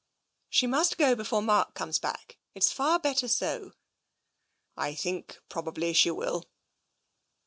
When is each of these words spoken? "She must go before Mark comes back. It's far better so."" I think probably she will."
"She 0.49 0.65
must 0.65 0.97
go 0.97 1.13
before 1.13 1.43
Mark 1.43 1.75
comes 1.75 1.99
back. 1.99 2.39
It's 2.55 2.71
far 2.71 2.97
better 2.97 3.27
so."" 3.27 3.73
I 4.75 4.95
think 4.95 5.37
probably 5.47 5.93
she 5.93 6.09
will." 6.09 6.49